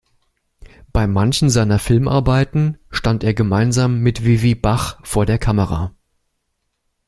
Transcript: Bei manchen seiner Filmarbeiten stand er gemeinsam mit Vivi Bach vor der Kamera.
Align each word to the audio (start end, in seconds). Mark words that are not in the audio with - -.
Bei 0.91 1.05
manchen 1.05 1.51
seiner 1.51 1.77
Filmarbeiten 1.77 2.79
stand 2.89 3.23
er 3.23 3.35
gemeinsam 3.35 3.99
mit 3.99 4.25
Vivi 4.25 4.55
Bach 4.55 4.99
vor 5.03 5.27
der 5.27 5.37
Kamera. 5.37 5.93